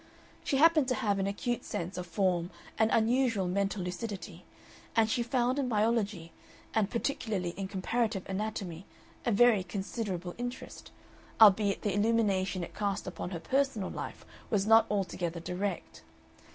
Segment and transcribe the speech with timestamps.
[0.43, 4.45] She happened to have an acute sense of form and unusual mental lucidity,
[4.95, 6.31] and she found in biology,
[6.73, 8.87] and particularly in comparative anatomy,
[9.27, 10.89] a very considerable interest,
[11.39, 16.01] albeit the illumination it cast upon her personal life was not altogether direct.